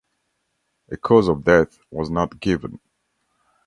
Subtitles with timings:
[0.89, 2.79] A cause of death was not given.